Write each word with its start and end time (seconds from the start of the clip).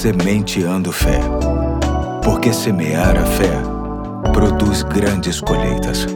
Sementeando 0.00 0.90
Fé. 0.92 1.20
Porque 2.24 2.54
semear 2.54 3.18
a 3.18 3.26
fé 3.26 3.52
produz 4.32 4.82
grandes 4.82 5.42
colheitas. 5.42 6.06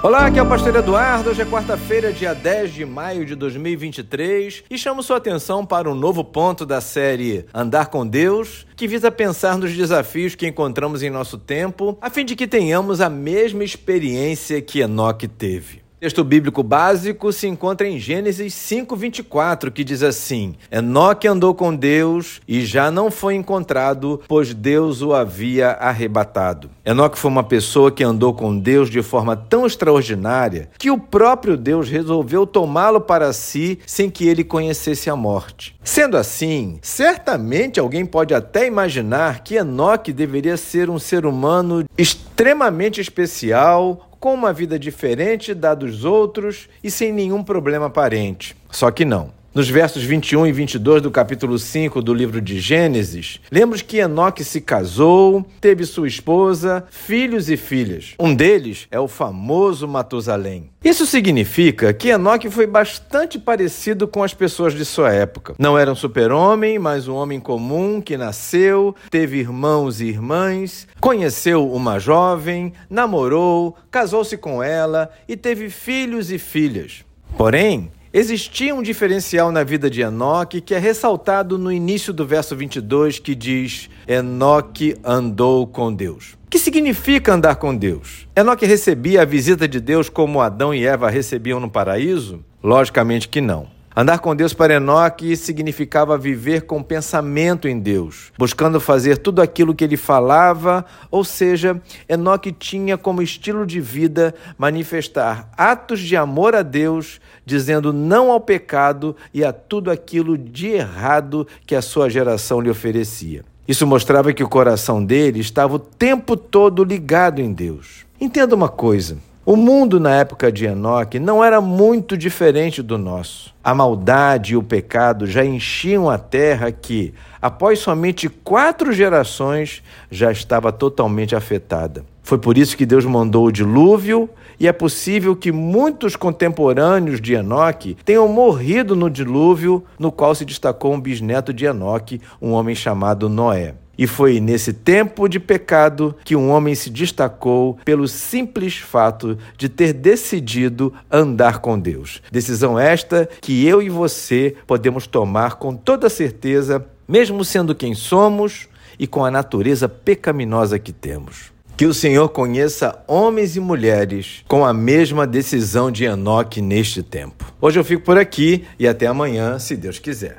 Olá, 0.00 0.26
aqui 0.26 0.38
é 0.38 0.42
o 0.44 0.48
Pastor 0.48 0.76
Eduardo. 0.76 1.30
Hoje 1.30 1.42
é 1.42 1.44
quarta-feira, 1.44 2.12
dia 2.12 2.32
10 2.32 2.72
de 2.72 2.84
maio 2.84 3.26
de 3.26 3.34
2023 3.34 4.62
e 4.70 4.78
chamo 4.78 5.02
sua 5.02 5.16
atenção 5.16 5.66
para 5.66 5.90
um 5.90 5.94
novo 5.96 6.22
ponto 6.22 6.64
da 6.64 6.80
série 6.80 7.46
Andar 7.52 7.88
com 7.88 8.06
Deus, 8.06 8.64
que 8.76 8.86
visa 8.86 9.10
pensar 9.10 9.58
nos 9.58 9.76
desafios 9.76 10.36
que 10.36 10.46
encontramos 10.46 11.02
em 11.02 11.10
nosso 11.10 11.36
tempo, 11.36 11.98
a 12.00 12.10
fim 12.10 12.24
de 12.24 12.36
que 12.36 12.46
tenhamos 12.46 13.00
a 13.00 13.10
mesma 13.10 13.64
experiência 13.64 14.62
que 14.62 14.78
Enoque 14.78 15.26
teve. 15.26 15.82
Texto 16.00 16.24
bíblico 16.24 16.62
básico 16.62 17.30
se 17.30 17.46
encontra 17.46 17.86
em 17.86 17.98
Gênesis 17.98 18.54
5:24, 18.54 19.70
que 19.70 19.84
diz 19.84 20.02
assim: 20.02 20.54
Enoque 20.72 21.28
andou 21.28 21.54
com 21.54 21.76
Deus 21.76 22.40
e 22.48 22.64
já 22.64 22.90
não 22.90 23.10
foi 23.10 23.34
encontrado, 23.34 24.18
pois 24.26 24.54
Deus 24.54 25.02
o 25.02 25.12
havia 25.12 25.72
arrebatado. 25.72 26.70
Enoque 26.86 27.18
foi 27.18 27.30
uma 27.30 27.44
pessoa 27.44 27.92
que 27.92 28.02
andou 28.02 28.32
com 28.32 28.58
Deus 28.58 28.88
de 28.88 29.02
forma 29.02 29.36
tão 29.36 29.66
extraordinária 29.66 30.70
que 30.78 30.90
o 30.90 30.96
próprio 30.96 31.54
Deus 31.54 31.90
resolveu 31.90 32.46
tomá-lo 32.46 33.02
para 33.02 33.30
si 33.34 33.78
sem 33.84 34.08
que 34.08 34.26
ele 34.26 34.42
conhecesse 34.42 35.10
a 35.10 35.14
morte. 35.14 35.76
Sendo 35.84 36.16
assim, 36.16 36.78
certamente 36.80 37.78
alguém 37.78 38.06
pode 38.06 38.32
até 38.32 38.66
imaginar 38.66 39.44
que 39.44 39.56
Enoque 39.56 40.14
deveria 40.14 40.56
ser 40.56 40.88
um 40.88 40.98
ser 40.98 41.26
humano 41.26 41.84
extremamente 41.98 43.02
especial, 43.02 44.09
com 44.20 44.34
uma 44.34 44.52
vida 44.52 44.78
diferente 44.78 45.54
da 45.54 45.74
dos 45.74 46.04
outros 46.04 46.68
e 46.84 46.90
sem 46.90 47.10
nenhum 47.10 47.42
problema 47.42 47.86
aparente. 47.86 48.54
Só 48.70 48.90
que 48.90 49.04
não. 49.04 49.39
Nos 49.52 49.68
versos 49.68 50.04
21 50.04 50.46
e 50.46 50.52
22 50.52 51.02
do 51.02 51.10
capítulo 51.10 51.58
5 51.58 52.00
do 52.00 52.14
livro 52.14 52.40
de 52.40 52.60
Gênesis, 52.60 53.40
lemos 53.50 53.82
que 53.82 53.96
Enoque 53.96 54.44
se 54.44 54.60
casou, 54.60 55.44
teve 55.60 55.84
sua 55.84 56.06
esposa, 56.06 56.84
filhos 56.88 57.50
e 57.50 57.56
filhas. 57.56 58.14
Um 58.16 58.32
deles 58.32 58.86
é 58.92 59.00
o 59.00 59.08
famoso 59.08 59.88
Matusalém. 59.88 60.70
Isso 60.84 61.04
significa 61.04 61.92
que 61.92 62.10
Enoque 62.10 62.48
foi 62.48 62.64
bastante 62.64 63.40
parecido 63.40 64.06
com 64.06 64.22
as 64.22 64.32
pessoas 64.32 64.72
de 64.72 64.84
sua 64.84 65.12
época. 65.12 65.56
Não 65.58 65.76
era 65.76 65.90
um 65.90 65.96
super-homem, 65.96 66.78
mas 66.78 67.08
um 67.08 67.16
homem 67.16 67.40
comum 67.40 68.00
que 68.00 68.16
nasceu, 68.16 68.94
teve 69.10 69.38
irmãos 69.38 70.00
e 70.00 70.04
irmãs, 70.04 70.86
conheceu 71.00 71.68
uma 71.72 71.98
jovem, 71.98 72.72
namorou, 72.88 73.76
casou-se 73.90 74.36
com 74.36 74.62
ela 74.62 75.10
e 75.28 75.36
teve 75.36 75.70
filhos 75.70 76.30
e 76.30 76.38
filhas. 76.38 77.04
Porém, 77.36 77.90
Existia 78.12 78.74
um 78.74 78.82
diferencial 78.82 79.52
na 79.52 79.62
vida 79.62 79.88
de 79.88 80.00
Enoque 80.00 80.60
que 80.60 80.74
é 80.74 80.78
ressaltado 80.78 81.56
no 81.56 81.70
início 81.70 82.12
do 82.12 82.26
verso 82.26 82.56
22, 82.56 83.20
que 83.20 83.36
diz: 83.36 83.88
Enoque 84.06 84.96
andou 85.04 85.64
com 85.64 85.94
Deus. 85.94 86.36
O 86.44 86.50
que 86.50 86.58
significa 86.58 87.32
andar 87.32 87.54
com 87.54 87.74
Deus? 87.74 88.26
Enoque 88.34 88.66
recebia 88.66 89.22
a 89.22 89.24
visita 89.24 89.68
de 89.68 89.78
Deus 89.78 90.08
como 90.08 90.40
Adão 90.40 90.74
e 90.74 90.84
Eva 90.84 91.08
recebiam 91.08 91.60
no 91.60 91.70
paraíso? 91.70 92.44
Logicamente 92.60 93.28
que 93.28 93.40
não. 93.40 93.68
Andar 93.94 94.20
com 94.20 94.36
Deus 94.36 94.54
para 94.54 94.74
Enoque 94.74 95.36
significava 95.36 96.16
viver 96.16 96.62
com 96.62 96.80
pensamento 96.80 97.66
em 97.66 97.76
Deus, 97.76 98.32
buscando 98.38 98.80
fazer 98.80 99.18
tudo 99.18 99.42
aquilo 99.42 99.74
que 99.74 99.82
ele 99.82 99.96
falava, 99.96 100.86
ou 101.10 101.24
seja, 101.24 101.82
Enoque 102.08 102.52
tinha 102.52 102.96
como 102.96 103.20
estilo 103.20 103.66
de 103.66 103.80
vida 103.80 104.32
manifestar 104.56 105.50
atos 105.56 105.98
de 105.98 106.16
amor 106.16 106.54
a 106.54 106.62
Deus, 106.62 107.20
dizendo 107.44 107.92
não 107.92 108.30
ao 108.30 108.40
pecado 108.40 109.16
e 109.34 109.44
a 109.44 109.52
tudo 109.52 109.90
aquilo 109.90 110.38
de 110.38 110.68
errado 110.68 111.44
que 111.66 111.74
a 111.74 111.82
sua 111.82 112.08
geração 112.08 112.60
lhe 112.60 112.70
oferecia. 112.70 113.44
Isso 113.66 113.86
mostrava 113.88 114.32
que 114.32 114.44
o 114.44 114.48
coração 114.48 115.04
dele 115.04 115.40
estava 115.40 115.74
o 115.74 115.78
tempo 115.80 116.36
todo 116.36 116.84
ligado 116.84 117.40
em 117.40 117.52
Deus. 117.52 118.06
Entenda 118.20 118.54
uma 118.54 118.68
coisa: 118.68 119.18
o 119.44 119.56
mundo 119.56 119.98
na 119.98 120.14
época 120.16 120.52
de 120.52 120.66
Enoque 120.66 121.18
não 121.18 121.42
era 121.42 121.60
muito 121.60 122.16
diferente 122.16 122.82
do 122.82 122.98
nosso. 122.98 123.54
A 123.64 123.74
maldade 123.74 124.52
e 124.52 124.56
o 124.56 124.62
pecado 124.62 125.26
já 125.26 125.44
enchiam 125.44 126.10
a 126.10 126.18
terra 126.18 126.70
que, 126.70 127.14
após 127.40 127.78
somente 127.78 128.28
quatro 128.28 128.92
gerações, 128.92 129.82
já 130.10 130.30
estava 130.30 130.70
totalmente 130.70 131.34
afetada. 131.34 132.04
Foi 132.30 132.38
por 132.38 132.56
isso 132.56 132.76
que 132.76 132.86
Deus 132.86 133.04
mandou 133.04 133.46
o 133.46 133.50
dilúvio, 133.50 134.30
e 134.60 134.68
é 134.68 134.72
possível 134.72 135.34
que 135.34 135.50
muitos 135.50 136.14
contemporâneos 136.14 137.20
de 137.20 137.34
Enoque 137.34 137.96
tenham 138.04 138.28
morrido 138.28 138.94
no 138.94 139.10
dilúvio, 139.10 139.84
no 139.98 140.12
qual 140.12 140.32
se 140.32 140.44
destacou 140.44 140.94
um 140.94 141.00
bisneto 141.00 141.52
de 141.52 141.64
Enoque, 141.64 142.20
um 142.40 142.52
homem 142.52 142.72
chamado 142.72 143.28
Noé. 143.28 143.74
E 143.98 144.06
foi 144.06 144.38
nesse 144.38 144.72
tempo 144.72 145.28
de 145.28 145.40
pecado 145.40 146.14
que 146.24 146.36
um 146.36 146.50
homem 146.50 146.72
se 146.72 146.88
destacou 146.88 147.76
pelo 147.84 148.06
simples 148.06 148.76
fato 148.76 149.36
de 149.58 149.68
ter 149.68 149.92
decidido 149.92 150.94
andar 151.10 151.58
com 151.58 151.76
Deus. 151.76 152.22
Decisão 152.30 152.78
esta 152.78 153.28
que 153.40 153.66
eu 153.66 153.82
e 153.82 153.88
você 153.88 154.54
podemos 154.68 155.04
tomar 155.08 155.56
com 155.56 155.74
toda 155.74 156.08
certeza, 156.08 156.86
mesmo 157.08 157.44
sendo 157.44 157.74
quem 157.74 157.92
somos 157.92 158.68
e 159.00 159.08
com 159.08 159.24
a 159.24 159.32
natureza 159.32 159.88
pecaminosa 159.88 160.78
que 160.78 160.92
temos. 160.92 161.50
Que 161.80 161.86
o 161.86 161.94
Senhor 161.94 162.28
conheça 162.28 163.02
homens 163.08 163.56
e 163.56 163.60
mulheres 163.60 164.44
com 164.46 164.66
a 164.66 164.70
mesma 164.70 165.26
decisão 165.26 165.90
de 165.90 166.04
Enoque 166.04 166.60
neste 166.60 167.02
tempo. 167.02 167.50
Hoje 167.58 167.80
eu 167.80 167.84
fico 167.84 168.04
por 168.04 168.18
aqui 168.18 168.66
e 168.78 168.86
até 168.86 169.06
amanhã, 169.06 169.58
se 169.58 169.78
Deus 169.78 169.98
quiser. 169.98 170.36